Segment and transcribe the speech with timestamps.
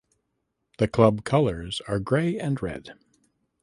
[0.79, 2.95] The club colours are grey and red.